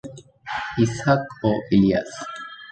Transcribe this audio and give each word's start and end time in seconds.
ইসহাক 0.83 1.23
ও 1.47 1.51
ইলিয়াস। 1.75 2.11